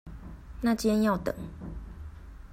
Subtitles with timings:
[0.61, 1.31] 那間要等